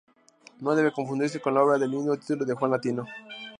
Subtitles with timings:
[0.61, 3.05] No debe confundirse con la obra del mismo título de Juan Latino.